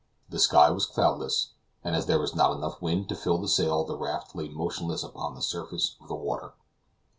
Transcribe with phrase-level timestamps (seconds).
[0.29, 1.51] The sky was cloudless,
[1.83, 5.03] and as there was not enough wind to fill the sail the raft lay motionless
[5.03, 6.55] upon the surface of the water.